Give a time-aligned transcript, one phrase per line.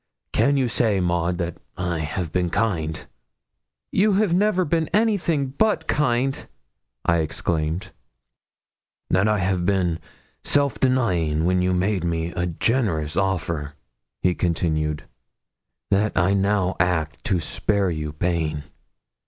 [0.33, 3.05] Can you say, Maud, that I have been kind?'
[3.91, 6.47] 'You have never been anything but kind,'
[7.05, 7.91] I exclaimed.
[9.11, 9.99] 'That I've been
[10.43, 13.75] self denying when you made me a generous offer?'
[14.23, 15.03] he continued.
[15.91, 18.63] 'That I now act to spare you pain?